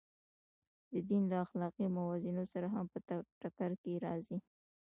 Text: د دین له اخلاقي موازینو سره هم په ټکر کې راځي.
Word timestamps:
د 0.91 0.93
دین 1.07 1.23
له 1.31 1.37
اخلاقي 1.45 1.85
موازینو 1.97 2.43
سره 2.53 2.67
هم 2.75 2.85
په 2.93 2.99
ټکر 3.41 3.71
کې 3.81 4.01
راځي. 4.05 4.37